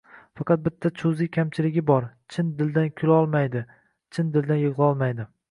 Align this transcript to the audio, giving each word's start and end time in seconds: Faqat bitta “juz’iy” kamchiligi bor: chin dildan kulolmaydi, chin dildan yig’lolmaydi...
Faqat 0.39 0.61
bitta 0.67 0.89
“juz’iy” 1.01 1.29
kamchiligi 1.37 1.83
bor: 1.89 2.07
chin 2.37 2.49
dildan 2.63 2.91
kulolmaydi, 3.03 3.63
chin 4.19 4.35
dildan 4.39 4.63
yig’lolmaydi... 4.65 5.31